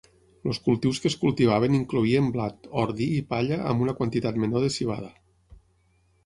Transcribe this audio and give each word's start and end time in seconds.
Els 0.51 0.59
cultius 0.67 1.01
que 1.01 1.07
es 1.09 1.17
cultivaven 1.23 1.75
incloïen 1.79 2.29
blat, 2.37 2.65
ordi 2.85 3.11
i 3.19 3.21
palla 3.35 3.61
amb 3.73 3.85
una 3.89 3.95
quantitat 4.01 4.41
menor 4.47 4.65
de 4.67 4.73
civada. 4.79 5.13